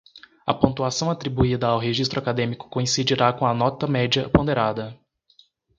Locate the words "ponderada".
4.27-4.97